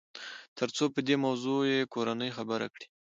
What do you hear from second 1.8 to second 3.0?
کورنۍ خبره کړي.